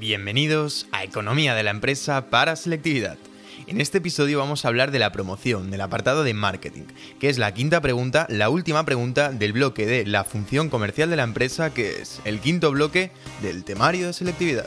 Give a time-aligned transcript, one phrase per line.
[0.00, 3.18] Bienvenidos a Economía de la Empresa para Selectividad.
[3.66, 6.84] En este episodio vamos a hablar de la promoción, del apartado de marketing,
[7.18, 11.16] que es la quinta pregunta, la última pregunta del bloque de la función comercial de
[11.16, 13.10] la empresa, que es el quinto bloque
[13.42, 14.64] del temario de selectividad.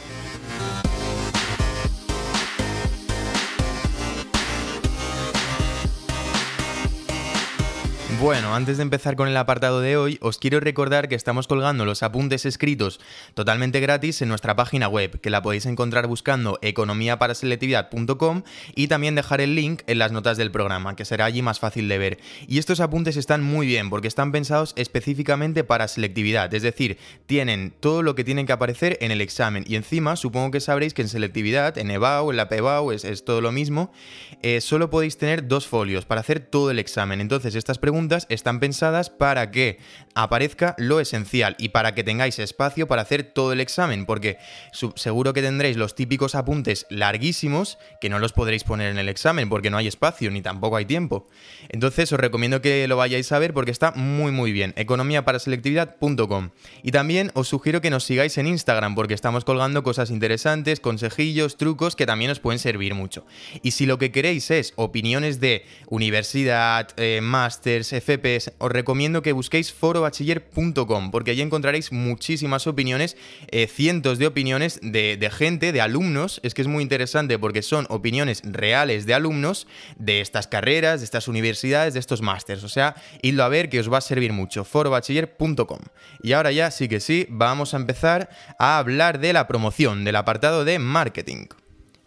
[8.23, 11.83] Bueno, antes de empezar con el apartado de hoy, os quiero recordar que estamos colgando
[11.83, 13.01] los apuntes escritos
[13.33, 18.43] totalmente gratis en nuestra página web, que la podéis encontrar buscando economiaparaselectividad.com
[18.75, 21.89] y también dejar el link en las notas del programa, que será allí más fácil
[21.89, 22.19] de ver.
[22.47, 27.73] Y estos apuntes están muy bien porque están pensados específicamente para selectividad, es decir, tienen
[27.77, 29.65] todo lo que tienen que aparecer en el examen.
[29.67, 33.41] Y encima, supongo que sabréis que en selectividad, en EBAU, en la PEBAU, es, todo
[33.41, 33.91] lo mismo,
[34.41, 37.19] eh, solo podéis tener dos folios para hacer todo el examen.
[37.19, 39.79] Entonces, estas preguntas están pensadas para que
[40.15, 44.37] aparezca lo esencial y para que tengáis espacio para hacer todo el examen, porque
[44.95, 49.49] seguro que tendréis los típicos apuntes larguísimos que no los podréis poner en el examen
[49.49, 51.27] porque no hay espacio ni tampoco hay tiempo.
[51.69, 56.49] Entonces os recomiendo que lo vayáis a ver porque está muy muy bien, economiaparaselectividad.com.
[56.83, 61.57] Y también os sugiero que nos sigáis en Instagram porque estamos colgando cosas interesantes, consejillos,
[61.57, 63.25] trucos que también os pueden servir mucho.
[63.61, 69.31] Y si lo que queréis es opiniones de universidad, eh, másters, FPS, os recomiendo que
[69.31, 73.17] busquéis forobachiller.com, porque allí encontraréis muchísimas opiniones,
[73.49, 76.39] eh, cientos de opiniones de, de, gente, de alumnos.
[76.43, 81.05] Es que es muy interesante porque son opiniones reales de alumnos de estas carreras, de
[81.05, 82.63] estas universidades, de estos másters.
[82.63, 84.63] O sea, idlo a ver que os va a servir mucho.
[84.63, 85.79] forobachiller.com.
[86.21, 88.29] Y ahora ya sí que sí, vamos a empezar
[88.59, 91.47] a hablar de la promoción, del apartado de marketing.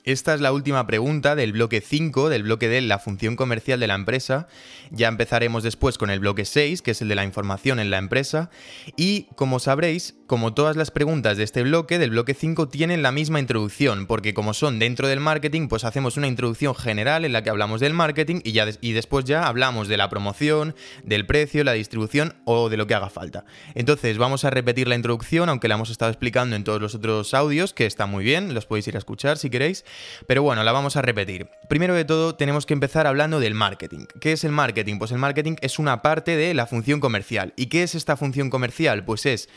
[0.06, 3.88] Esta es la última pregunta del bloque 5, del bloque de la función comercial de
[3.88, 4.46] la empresa.
[4.92, 7.98] Ya empezaremos después con el bloque 6, que es el de la información en la
[7.98, 8.48] empresa.
[8.96, 13.10] Y como sabréis, como todas las preguntas de este bloque, del bloque 5 tienen la
[13.10, 17.42] misma introducción, porque como son dentro del marketing, pues hacemos una introducción general en la
[17.42, 21.64] que hablamos del marketing y, ya y después ya hablamos de la promoción, del precio,
[21.64, 23.44] la distribución o de lo que haga falta.
[23.74, 27.34] Entonces vamos a repetir la introducción, aunque la hemos estado explicando en todos los otros
[27.34, 29.84] audios, que está muy bien, los podéis ir a escuchar si queréis.
[30.26, 31.48] Pero bueno, la vamos a repetir.
[31.68, 34.06] Primero de todo, tenemos que empezar hablando del marketing.
[34.20, 34.98] ¿Qué es el marketing?
[34.98, 37.52] Pues el marketing es una parte de la función comercial.
[37.56, 39.04] ¿Y qué es esta función comercial?
[39.04, 39.48] Pues es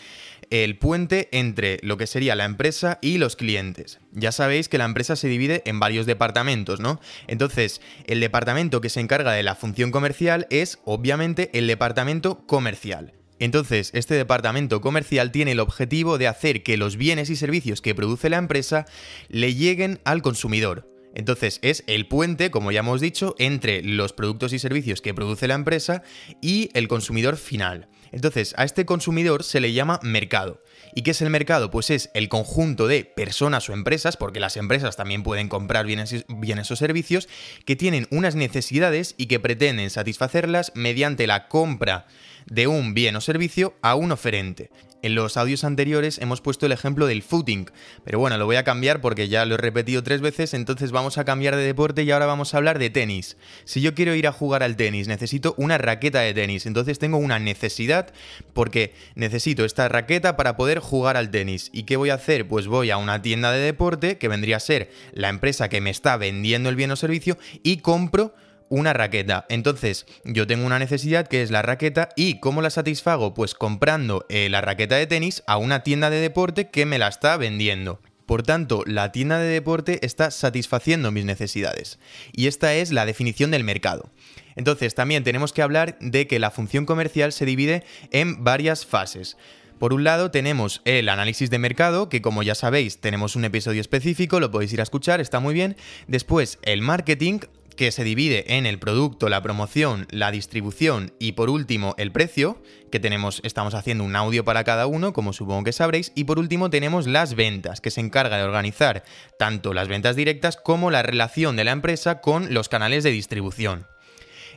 [0.50, 4.00] el puente entre lo que sería la empresa y los clientes.
[4.12, 7.00] Ya sabéis que la empresa se divide en varios departamentos, ¿no?
[7.28, 13.14] Entonces, el departamento que se encarga de la función comercial es, obviamente, el departamento comercial.
[13.40, 17.96] Entonces, este departamento comercial tiene el objetivo de hacer que los bienes y servicios que
[17.96, 18.86] produce la empresa
[19.30, 20.90] le lleguen al consumidor.
[21.16, 25.48] Entonces es el puente, como ya hemos dicho, entre los productos y servicios que produce
[25.48, 26.04] la empresa
[26.42, 27.88] y el consumidor final.
[28.12, 30.62] Entonces a este consumidor se le llama mercado.
[30.96, 31.72] ¿Y qué es el mercado?
[31.72, 36.26] Pues es el conjunto de personas o empresas, porque las empresas también pueden comprar bienes,
[36.28, 37.28] bienes o servicios,
[37.66, 42.08] que tienen unas necesidades y que pretenden satisfacerlas mediante la compra
[42.48, 44.70] de un bien o servicio a un oferente.
[45.02, 47.72] En los audios anteriores hemos puesto el ejemplo del footing,
[48.04, 51.18] pero bueno, lo voy a cambiar porque ya lo he repetido tres veces, entonces vamos
[51.18, 53.38] a cambiar de deporte y ahora vamos a hablar de tenis.
[53.64, 57.18] Si yo quiero ir a jugar al tenis, necesito una raqueta de tenis, entonces tengo
[57.18, 58.12] una necesidad
[58.52, 61.70] porque necesito esta raqueta para poder jugar al tenis.
[61.72, 62.46] ¿Y qué voy a hacer?
[62.50, 65.92] Pues voy a una tienda de deporte, que vendría a ser la empresa que me
[65.92, 68.34] está vendiendo el bien o servicio, y compro
[68.70, 69.46] una raqueta.
[69.50, 73.34] Entonces, yo tengo una necesidad que es la raqueta y ¿cómo la satisfago?
[73.34, 77.08] Pues comprando eh, la raqueta de tenis a una tienda de deporte que me la
[77.08, 78.00] está vendiendo.
[78.26, 81.98] Por tanto, la tienda de deporte está satisfaciendo mis necesidades.
[82.32, 84.12] Y esta es la definición del mercado.
[84.56, 89.36] Entonces, también tenemos que hablar de que la función comercial se divide en varias fases.
[89.80, 93.80] Por un lado tenemos el análisis de mercado, que como ya sabéis tenemos un episodio
[93.80, 95.78] específico, lo podéis ir a escuchar, está muy bien.
[96.08, 97.40] Después el marketing,
[97.80, 102.62] que se divide en el producto, la promoción, la distribución y por último el precio,
[102.92, 106.40] que tenemos, estamos haciendo un audio para cada uno, como supongo que sabréis, y por
[106.40, 109.06] último tenemos las ventas, que se encarga de organizar
[109.38, 113.88] tanto las ventas directas como la relación de la empresa con los canales de distribución.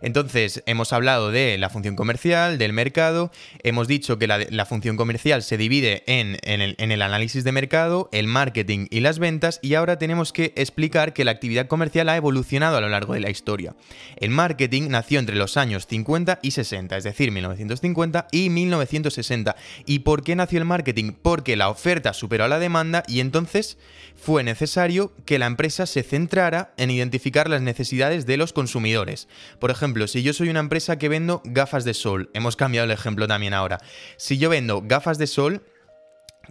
[0.02, 3.31] Entonces, hemos hablado de la función comercial, del mercado,
[3.62, 8.08] hemos dicho que la, función comercial se divide en, el, en, el, análisis de mercado,
[8.12, 12.16] el marketing y las ventas, y ahora tenemos que explicar que la actividad comercial ha
[12.16, 13.75] evolucionado a lo largo de la historia.
[14.16, 19.56] El marketing nació entre los años 50 y 60, es decir, 1950 y 1960.
[19.87, 21.12] ¿Y por qué nació el marketing?
[21.20, 23.78] Porque la oferta superó a la demanda y entonces
[24.16, 29.28] fue necesario que la empresa se centrara en identificar las necesidades de los consumidores.
[29.58, 32.91] Por ejemplo, si yo soy una empresa que vendo gafas de sol, hemos cambiado el
[32.91, 33.79] ejemplo también ahora.
[34.17, 35.62] Si yo vendo gafas de sol,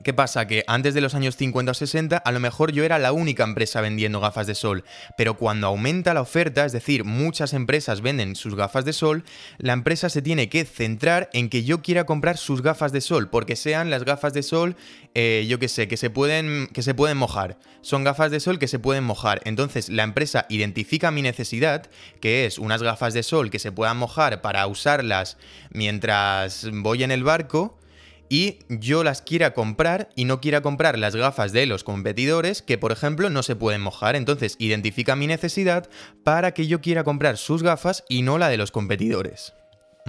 [0.04, 0.48] ¿Qué pasa?
[0.48, 3.44] Que antes de los años 50 o 60 a lo mejor yo era la única
[3.44, 4.84] empresa vendiendo gafas de sol,
[5.18, 9.24] pero cuando aumenta la oferta, es decir, muchas empresas venden sus gafas de sol,
[9.58, 13.30] la empresa se tiene que centrar en que yo quiera comprar sus gafas de sol,
[13.30, 14.76] porque sean las gafas de sol,
[15.14, 17.58] eh, yo qué sé, que se, pueden, que se pueden mojar.
[17.82, 19.42] Son gafas de sol que se pueden mojar.
[19.44, 21.90] Entonces la empresa identifica mi necesidad,
[22.22, 25.38] que es unas gafas de sol que se puedan mojar para usarlas
[25.70, 27.78] mientras voy en el barco,
[28.32, 32.78] y yo las quiera comprar y no quiera comprar las gafas de los competidores que,
[32.78, 34.16] por ejemplo, no se pueden mojar.
[34.16, 35.90] Entonces, identifica mi necesidad
[36.24, 39.52] para que yo quiera comprar sus gafas y no la de los competidores.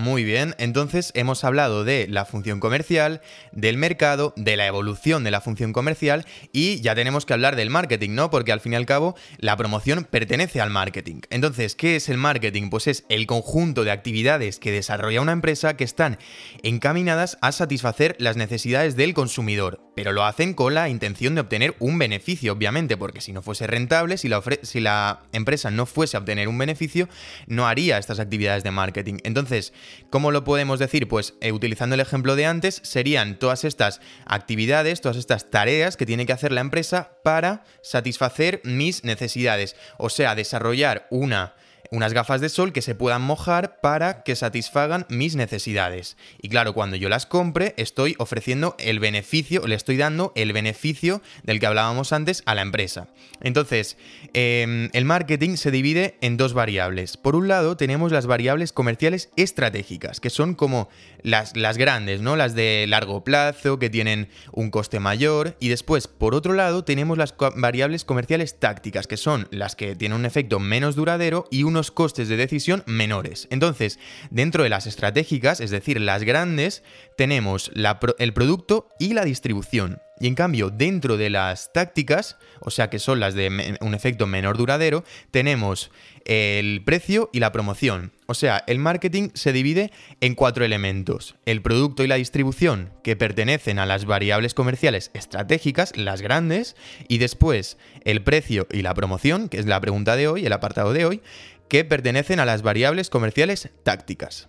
[0.03, 3.21] Muy bien, entonces hemos hablado de la función comercial,
[3.53, 7.71] del mercado, de la evolución de la función comercial y ya tenemos que hablar del
[7.71, 8.29] marketing, ¿no?
[8.29, 11.21] Porque al fin y al cabo la promoción pertenece al marketing.
[11.31, 12.69] Entonces, ¿qué es el marketing?
[12.69, 16.19] Pues es el conjunto de actividades que desarrolla una empresa que están
[16.65, 21.77] encaminadas a satisfacer las necesidades del consumidor, pero lo hacen con la intención de obtener
[21.79, 26.49] un beneficio, obviamente, porque si no fuese rentable, si la, empresa no fuese a obtener
[26.49, 27.09] un beneficio,
[27.47, 29.19] no haría estas actividades de marketing.
[29.23, 29.73] Entonces,
[30.11, 31.09] ¿Cómo lo podemos decir?
[31.09, 36.07] Pues eh, utilizando el ejemplo de antes, serían todas estas actividades, todas estas tareas que
[36.07, 39.77] tiene que hacer la empresa para satisfacer mis necesidades.
[39.99, 41.55] O sea, desarrollar una
[41.93, 46.17] unas gafas de sol que se puedan mojar para que satisfagan mis necesidades.
[46.41, 51.21] Y claro, cuando yo las compre, estoy ofreciendo el beneficio, le estoy dando el beneficio
[51.43, 53.09] del que hablábamos antes a la empresa.
[53.43, 53.99] Entonces,
[54.33, 57.19] em, el marketing se divide en dos variables.
[57.19, 60.89] Por un lado, tenemos las variables comerciales estratégicas, que son como
[61.23, 62.37] las, las grandes, ¿no?
[62.37, 65.57] Las de largo plazo, que tienen un coste mayor.
[65.61, 70.19] Y después, por otro lado, tenemos las variables comerciales tácticas, que son las que tienen
[70.19, 73.49] un efecto menos duradero y unos costes de decisión menores.
[73.51, 73.99] Entonces,
[74.31, 76.83] dentro de las estratégicas, es decir, las grandes,
[77.17, 77.71] tenemos
[78.19, 80.01] el producto y la distribución.
[80.21, 84.27] Y en cambio, dentro de las tácticas, o sea que son las de un efecto
[84.27, 85.91] menor duradero, tenemos
[86.25, 88.13] el precio y la promoción.
[88.27, 91.35] O sea, el marketing se divide en cuatro elementos.
[91.45, 96.77] El producto y la distribución, que pertenecen a las variables comerciales estratégicas, las grandes,
[97.09, 100.93] y después el precio y la promoción, que es la pregunta de hoy, el apartado
[100.93, 101.23] de hoy,
[101.69, 104.49] que pertenecen a las variables comerciales tácticas.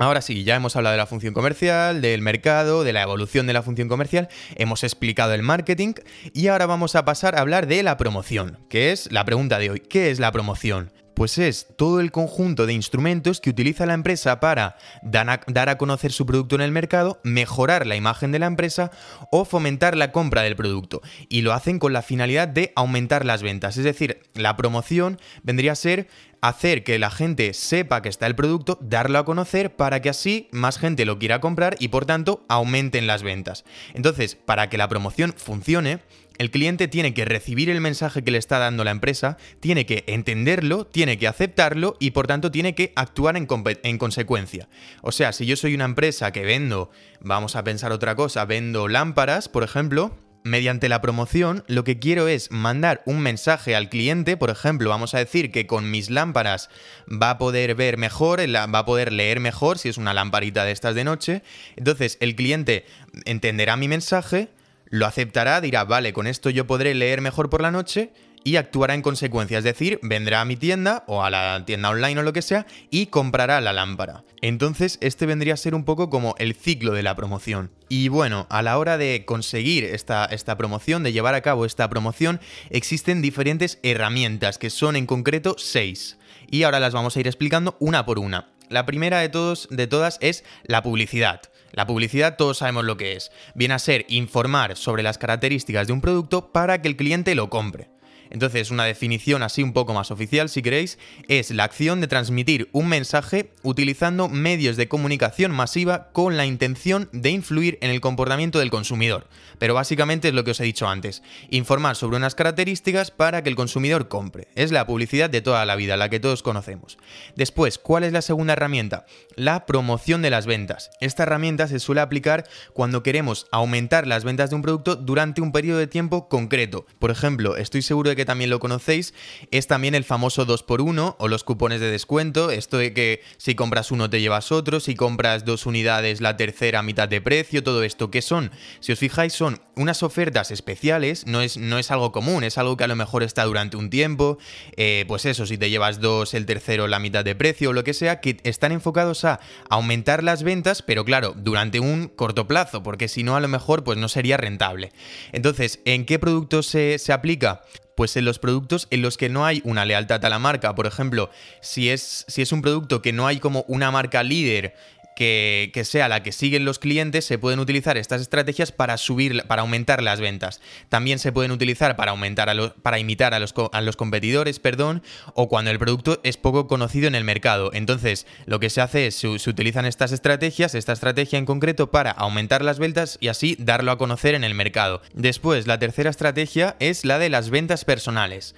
[0.00, 3.52] Ahora sí, ya hemos hablado de la función comercial, del mercado, de la evolución de
[3.52, 5.92] la función comercial, hemos explicado el marketing
[6.32, 9.68] y ahora vamos a pasar a hablar de la promoción, que es la pregunta de
[9.68, 9.80] hoy.
[9.80, 10.90] ¿Qué es la promoción?
[11.20, 16.12] Pues es todo el conjunto de instrumentos que utiliza la empresa para dar a conocer
[16.12, 18.90] su producto en el mercado, mejorar la imagen de la empresa
[19.30, 21.02] o fomentar la compra del producto.
[21.28, 23.76] Y lo hacen con la finalidad de aumentar las ventas.
[23.76, 26.08] Es decir, la promoción vendría a ser
[26.40, 30.48] hacer que la gente sepa que está el producto, darlo a conocer para que así
[30.52, 33.66] más gente lo quiera comprar y por tanto aumenten las ventas.
[33.92, 36.00] Entonces, para que la promoción funcione,
[36.40, 40.04] el cliente tiene que recibir el mensaje que le está dando la empresa, tiene que
[40.06, 43.46] entenderlo, tiene que aceptarlo y por tanto tiene que actuar en,
[43.82, 44.70] en, consecuencia.
[45.02, 46.90] O sea, si yo soy una empresa que vendo,
[47.20, 52.26] vamos a pensar otra cosa, vendo lámparas, por ejemplo, Mediante la promoción, lo que quiero
[52.26, 56.70] es mandar un mensaje al cliente, por ejemplo, vamos a decir que con mis lámparas
[57.06, 60.72] va a poder ver mejor, va a poder leer mejor si es una lamparita de
[60.72, 61.42] estas de noche.
[61.76, 62.86] Entonces, el cliente
[63.26, 64.48] entenderá mi mensaje,
[64.90, 68.94] lo aceptará, dirá, vale, con esto yo podré leer mejor por la noche y actuará
[68.94, 72.32] en consecuencia, es decir, vendrá a mi tienda o a la tienda online o lo
[72.32, 74.24] que sea y comprará la lámpara.
[74.40, 77.70] Entonces, este vendría a ser un poco como el ciclo de la promoción.
[77.88, 81.88] Y bueno, a la hora de conseguir esta, esta promoción, de llevar a cabo esta
[81.88, 86.18] promoción, existen diferentes herramientas, que son en concreto seis.
[86.50, 88.48] Y ahora las vamos a ir explicando una por una.
[88.70, 91.42] La primera de, todos, de todas es la publicidad.
[91.72, 93.30] La publicidad todos sabemos lo que es.
[93.54, 97.50] Viene a ser informar sobre las características de un producto para que el cliente lo
[97.50, 97.90] compre.
[98.30, 102.68] Entonces, una definición así un poco más oficial, si queréis, es la acción de transmitir
[102.72, 108.58] un mensaje utilizando medios de comunicación masiva con la intención de influir en el comportamiento
[108.58, 109.28] del consumidor.
[109.58, 113.50] Pero básicamente es lo que os he dicho antes, informar sobre unas características para que
[113.50, 114.48] el consumidor compre.
[114.54, 116.98] Es la publicidad de toda la vida, la que todos conocemos.
[117.36, 119.06] Después, ¿cuál es la segunda herramienta?
[119.34, 120.90] La promoción de las ventas.
[121.00, 125.52] Esta herramienta se suele aplicar cuando queremos aumentar las ventas de un producto durante un
[125.52, 126.86] periodo de tiempo concreto.
[126.98, 129.14] Por ejemplo, estoy seguro de que que también lo conocéis,
[129.50, 132.50] es también el famoso 2x1 o los cupones de descuento.
[132.50, 136.82] Esto de que si compras uno te llevas otro, si compras dos unidades la tercera
[136.82, 138.10] mitad de precio, todo esto.
[138.10, 138.50] ¿Qué son?
[138.80, 142.76] Si os fijáis, son unas ofertas especiales, no es, no es algo común, es algo
[142.76, 144.36] que a lo mejor está durante un tiempo.
[144.76, 147.84] Eh, pues eso, si te llevas dos, el tercero la mitad de precio o lo
[147.84, 152.82] que sea, que están enfocados a aumentar las ventas, pero claro, durante un corto plazo,
[152.82, 154.92] porque si no, a lo mejor pues no sería rentable.
[155.32, 157.62] Entonces, ¿en qué productos se, se aplica?
[157.94, 160.74] Pues en los productos en los que no hay una lealtad a la marca.
[160.74, 161.30] Por ejemplo,
[161.60, 164.74] si es, si es un producto que no hay como una marca líder
[165.20, 169.60] que, sea la que siguen los clientes, se pueden utilizar estas estrategias para subir, para
[169.60, 170.62] aumentar las ventas.
[170.88, 174.60] También se pueden utilizar para aumentar a los, para imitar a los, a los competidores,
[174.60, 175.02] perdón,
[175.34, 177.70] o cuando el producto es poco conocido en el mercado.
[177.74, 182.12] Entonces, lo que se hace es se, utilizan estas estrategias, esta estrategia en concreto para
[182.12, 185.02] aumentar las ventas y así darlo a conocer en el mercado.
[185.12, 188.54] Después, la tercera estrategia es la de las ventas personales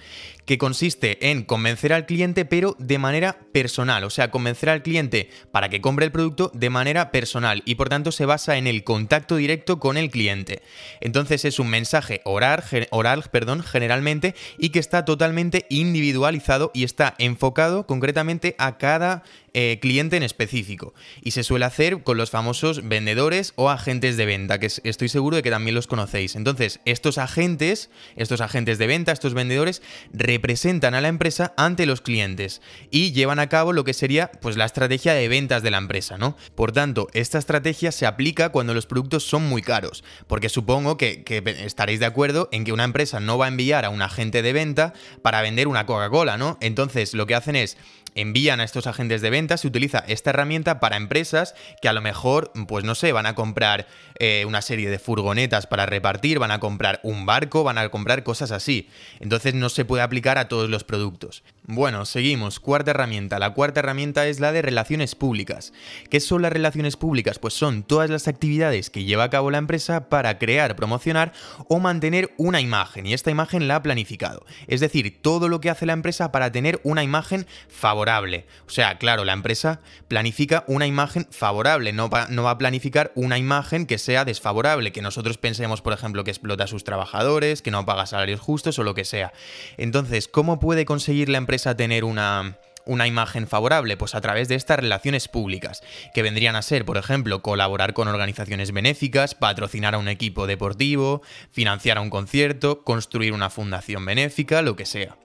[0.47, 5.31] que consiste en convencer al cliente pero de manera personal, o sea, convencer al cliente
[5.51, 8.85] para que compre el producto de manera personal y por tanto se basa en el
[8.85, 10.63] contacto directo con el cliente.
[11.01, 17.15] Entonces es un mensaje oral, oral perdón, generalmente y que está totalmente individualizado y está
[17.19, 19.23] enfocado concretamente a cada
[19.55, 20.95] eh, cliente en específico.
[21.23, 25.37] Y se suele hacer con los famosos vendedores o agentes de venta, que estoy seguro
[25.37, 26.37] de que también los conocéis.
[26.37, 29.83] Entonces, estos agentes, estos agentes de venta, estos vendedores,
[30.13, 34.57] representan a la empresa ante los clientes y llevan a cabo lo que sería pues
[34.57, 36.37] la estrategia de ventas de la empresa, ¿no?
[36.55, 41.25] Por tanto, esta estrategia se aplica cuando los productos son muy caros, porque supongo que,
[41.25, 44.43] que estaréis de acuerdo en que una empresa no va a enviar a un agente
[44.43, 46.59] de venta para vender una Coca-Cola, ¿no?
[46.61, 47.77] Entonces, lo que hacen es
[48.15, 52.01] envían a estos agentes de venta, se utiliza esta herramienta para empresas que a lo
[52.01, 53.87] mejor, pues no sé, van a comprar
[54.19, 58.23] eh, una serie de furgonetas para repartir, van a comprar un barco, van a comprar
[58.23, 58.89] cosas así.
[59.21, 61.43] Entonces no se puede aplicar a todos los productos.
[61.65, 62.59] Bueno, seguimos.
[62.59, 63.39] Cuarta herramienta.
[63.39, 65.73] La cuarta herramienta es la de relaciones públicas.
[66.11, 67.39] ¿Qué son las relaciones públicas?
[67.39, 71.33] Pues son todas las actividades que lleva a cabo la empresa para crear, promocionar
[71.69, 73.07] o mantener una imagen.
[73.07, 74.45] Y esta imagen la ha planificado.
[74.67, 78.45] Es decir, todo lo que hace la empresa para tener una imagen favorable.
[78.67, 79.79] O sea, claro, la empresa
[80.09, 84.91] planifica una imagen favorable, no va, no va a planificar una imagen que sea desfavorable,
[84.91, 88.81] que nosotros pensemos, por ejemplo, que explota a sus trabajadores, que no paga salarios justos
[88.81, 89.33] o lo que sea.
[89.77, 93.97] Entonces, ¿cómo puede conseguir la empresa a tener una, una imagen favorable?
[93.97, 95.83] Pues a través de estas relaciones públicas,
[96.15, 101.23] que vendrían a ser, por ejemplo, colaborar con organizaciones benéficas, patrocinar a un equipo deportivo,
[101.51, 105.17] financiar a un concierto, construir una fundación benéfica, lo que sea.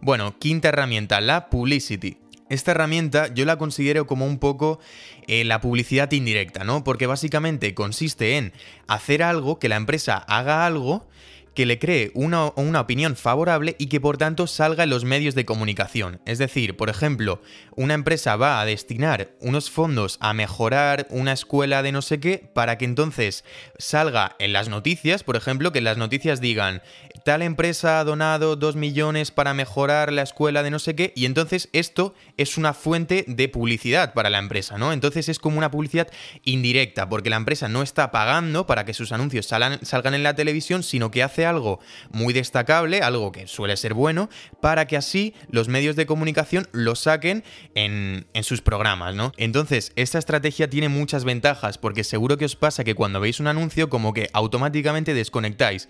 [0.00, 2.18] Bueno, quinta herramienta, la publicity.
[2.48, 4.78] Esta herramienta yo la considero como un poco
[5.26, 6.84] eh, la publicidad indirecta, ¿no?
[6.84, 8.52] Porque básicamente consiste en
[8.86, 11.08] hacer algo, que la empresa haga algo
[11.54, 15.34] que le cree una, una, opinión favorable y que por tanto salga en los medios
[15.34, 16.20] de comunicación.
[16.24, 17.40] Es decir, por ejemplo,
[17.76, 22.50] una empresa va a destinar unos fondos a mejorar una escuela de no sé qué
[22.52, 23.44] para que entonces
[23.78, 26.82] salga en las noticias, por ejemplo, que las noticias digan
[27.24, 31.26] tal empresa ha donado 2 millones para mejorar la escuela de no sé qué y
[31.26, 34.92] entonces esto es una fuente de publicidad para la empresa, ¿no?
[34.92, 36.08] Entonces es como una publicidad
[36.44, 40.82] indirecta porque la empresa no está pagando para que sus anuncios salgan en la televisión,
[40.82, 41.80] sino que hace algo
[42.10, 44.28] muy destacable, algo que suele ser bueno,
[44.60, 47.44] para que así los medios de comunicación lo saquen
[47.74, 49.32] en, sus programas, ¿no?
[49.36, 53.46] Entonces, esta estrategia tiene muchas ventajas, porque seguro que os pasa que cuando veis un
[53.46, 55.88] anuncio, como que automáticamente desconectáis.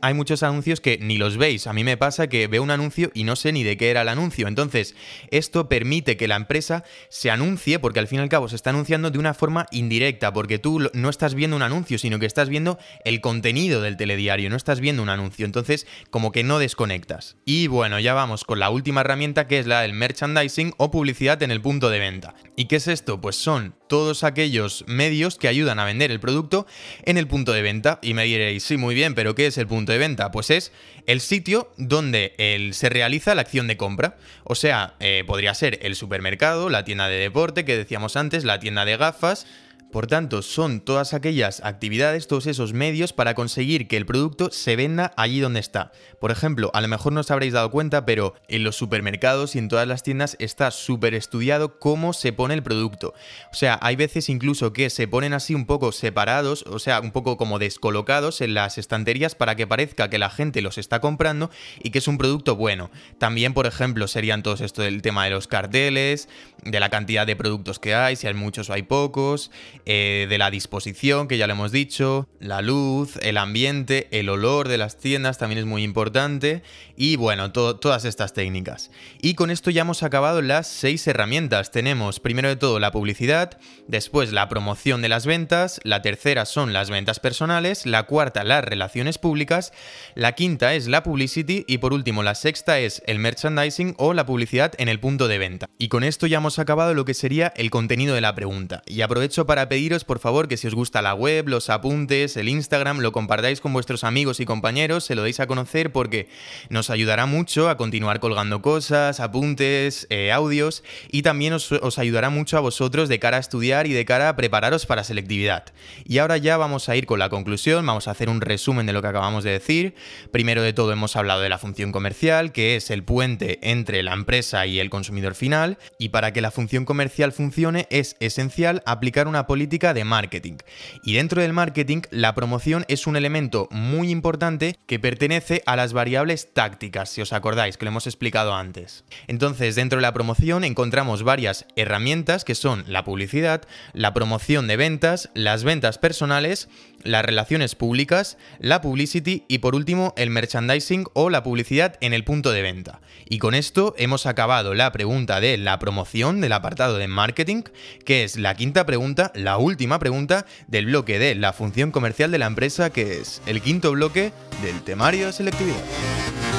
[0.00, 1.66] Hay muchos anuncios que ni los veis.
[1.66, 4.02] A mí me pasa que veo un anuncio y no sé ni de qué era
[4.02, 4.48] el anuncio.
[4.48, 4.96] Entonces,
[5.30, 8.70] esto permite que la empresa se anuncie, porque al fin y al cabo se está
[8.70, 12.48] anunciando de una forma indirecta, porque tú no estás viendo un anuncio, sino que estás
[12.48, 17.36] viendo el contenido del telediario, no estás viendo un anuncio, entonces como que no desconectas.
[17.44, 21.42] Y bueno, ya vamos con la última herramienta que es la del merchandising o publicidad
[21.42, 22.34] en el punto de venta.
[22.56, 23.20] ¿Y qué es esto?
[23.20, 26.66] Pues son todos aquellos medios que ayudan a vender el producto
[27.04, 27.98] en el punto de venta.
[28.02, 30.30] Y me diréis, sí, muy bien, pero ¿qué es el punto de venta?
[30.30, 30.72] Pues es
[31.06, 34.16] el sitio donde se realiza la acción de compra.
[34.44, 38.60] O sea, eh, podría ser el supermercado, la tienda de deporte que decíamos antes, la
[38.60, 39.46] tienda de gafas,
[39.92, 44.76] por tanto, son todas aquellas actividades, todos esos medios para conseguir que el producto se
[44.76, 45.92] venda allí donde está.
[46.20, 49.58] Por ejemplo, a lo mejor no os habréis dado cuenta, pero en los supermercados y
[49.58, 53.14] en todas las tiendas está súper estudiado cómo se pone el producto.
[53.52, 57.12] O sea, hay veces incluso que se ponen así un poco separados, o sea, un
[57.12, 61.50] poco como descolocados en las estanterías para que parezca que la gente los está comprando
[61.82, 62.90] y que es un producto bueno.
[63.18, 66.28] También, por ejemplo, serían todos esto del tema de los carteles,
[66.64, 69.50] de la cantidad de productos que hay, si hay muchos o hay pocos.
[69.86, 74.66] Eh, de la disposición, que ya lo hemos dicho, la luz, el ambiente, el olor
[74.66, 76.62] de las tiendas también es muy importante
[76.96, 78.90] y bueno, todas estas técnicas.
[79.22, 81.70] Y con esto ya hemos acabado las seis herramientas.
[81.70, 86.72] Tenemos primero de todo la publicidad, después la promoción de las ventas, la tercera son
[86.72, 89.72] las ventas personales, la cuarta las relaciones públicas,
[90.14, 94.26] la quinta es la publicity y por último la sexta es el merchandising o la
[94.26, 95.70] publicidad en el punto de venta.
[95.78, 98.82] Y con esto ya hemos acabado lo que sería el contenido de la pregunta.
[98.86, 102.48] Y aprovecho para pediros por favor que si os gusta la web, los apuntes, el
[102.48, 106.30] Instagram, lo compartáis con vuestros amigos y compañeros, se lo deis a conocer porque
[106.70, 112.30] nos ayudará mucho a continuar colgando cosas, apuntes, eh, audios y también os, os ayudará
[112.30, 115.66] mucho a vosotros de cara a estudiar y de cara a prepararos para selectividad.
[116.06, 118.94] Y ahora ya vamos a ir con la conclusión, vamos a hacer un resumen de
[118.94, 119.94] lo que acabamos de decir.
[120.30, 124.14] Primero de todo hemos hablado de la función comercial, que es el puente entre la
[124.14, 129.28] empresa y el consumidor final, y para que la función comercial funcione es esencial aplicar
[129.28, 130.58] una política de marketing.
[131.02, 135.92] Y dentro del marketing, la promoción es un elemento muy importante que pertenece a las
[135.92, 139.02] variables tácticas, si os acordáis, que lo hemos explicado antes.
[139.26, 144.76] Entonces, dentro de la promoción encontramos varias herramientas que son la publicidad, la promoción de
[144.76, 146.68] ventas, las ventas personales,
[147.02, 152.22] las relaciones públicas, la publicity y por último el merchandising o la publicidad en el
[152.22, 153.00] punto de venta.
[153.28, 157.62] Y con esto hemos acabado la pregunta de la promoción del apartado de marketing,
[158.04, 162.38] que es la quinta pregunta, la última pregunta del bloque de la función comercial de
[162.38, 166.55] la empresa, que es el quinto bloque del temario de selectividad.